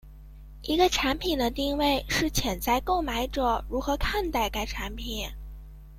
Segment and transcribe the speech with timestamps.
[0.63, 5.29] 一个产品的定位是潜在购买者如何看待该产品。